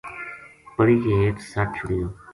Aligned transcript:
پڑی 0.75 0.95
کے 1.03 1.13
ہیٹھ 1.19 1.41
سَٹ 1.51 1.67
چھُڑیو 1.77 2.05